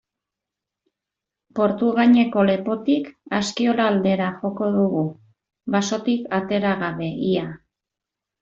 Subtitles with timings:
[1.59, 3.11] Portugaineko lepotik
[3.41, 5.05] Askiola aldera joko dugu,
[5.77, 7.49] basotik atera gabe ia.